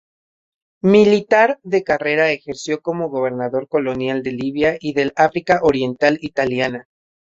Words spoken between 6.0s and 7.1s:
Italiana.